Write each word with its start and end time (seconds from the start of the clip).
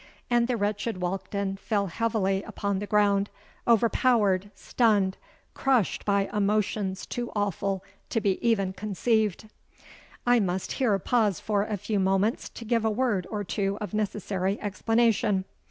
'—and 0.31 0.47
the 0.47 0.57
wretched 0.57 0.99
Walkden 0.99 1.57
fell 1.59 1.85
heavily 1.85 2.41
upon 2.41 2.79
the 2.79 2.87
ground, 2.87 3.29
overpowered—stunned—crushed 3.67 6.05
by 6.05 6.27
emotions 6.33 7.05
too 7.05 7.31
awful 7.35 7.83
to 8.09 8.19
be 8.19 8.43
even 8.43 8.73
conceived! 8.73 9.47
"I 10.25 10.39
must 10.39 10.71
here 10.71 10.97
pause 10.97 11.39
for 11.39 11.65
a 11.65 11.77
few 11.77 11.99
moments 11.99 12.49
to 12.49 12.65
give 12.65 12.83
a 12.83 12.89
word 12.89 13.27
or 13.29 13.43
two 13.43 13.77
of 13.79 13.93
necessary 13.93 14.59
explanation. 14.59 15.45